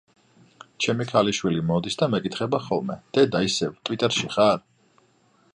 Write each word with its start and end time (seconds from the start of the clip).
ჩემი 0.85 1.05
ქალიშვილი 1.11 1.61
მოდის 1.71 1.99
და 2.01 2.09
მეკითხება 2.15 2.63
ხოლმე, 2.65 2.99
დედა 3.19 3.45
ისევ 3.51 3.79
ტვიტერში 3.91 4.35
ხარ? 4.39 4.69